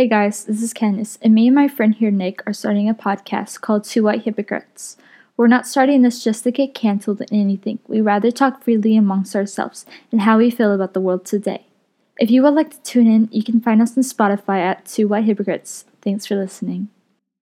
[0.00, 2.94] Hey guys, this is Candice, and me and my friend here, Nick, are starting a
[2.94, 4.96] podcast called Two White Hypocrites.
[5.36, 7.80] We're not starting this just to get canceled in anything.
[7.86, 11.66] We rather talk freely amongst ourselves and how we feel about the world today.
[12.18, 15.06] If you would like to tune in, you can find us on Spotify at Two
[15.06, 15.84] White Hypocrites.
[16.00, 16.88] Thanks for listening.